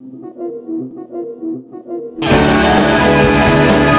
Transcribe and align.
Thank 0.00 0.22
you. 3.92 3.97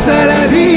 seré 0.00 0.69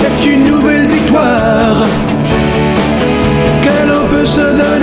achète 0.00 0.26
une 0.26 0.46
nouvelle 0.46 0.86
victoire. 0.86 1.86
Que 3.62 3.88
l'on 3.88 4.08
peut 4.08 4.26
se 4.26 4.40
donner. 4.40 4.79